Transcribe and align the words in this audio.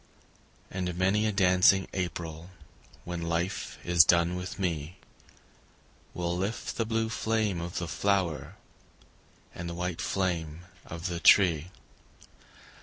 And 0.71 0.97
many 0.97 1.27
a 1.27 1.31
dancing 1.31 1.87
April 1.93 2.49
When 3.03 3.21
life 3.21 3.77
is 3.83 4.03
done 4.03 4.35
with 4.35 4.57
me, 4.57 4.97
Will 6.15 6.35
lift 6.35 6.77
the 6.77 6.87
blue 6.87 7.07
flame 7.07 7.61
of 7.61 7.77
the 7.77 7.87
flower 7.87 8.55
And 9.53 9.69
the 9.69 9.75
white 9.75 10.01
flame 10.01 10.61
of 10.87 11.05
the 11.05 11.19
tree. 11.19 11.69